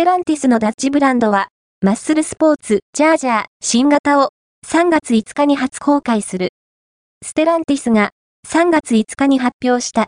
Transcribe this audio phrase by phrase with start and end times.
[0.00, 1.48] ステランティスのダッチブランドは、
[1.82, 4.30] マッスルスポーツ、チャージャー、新型を
[4.66, 6.54] 3月5日に初公開する。
[7.22, 8.08] ステランティスが
[8.48, 9.98] 3月5日に発表した